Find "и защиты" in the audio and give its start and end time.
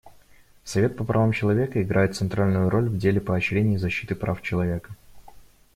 3.75-4.15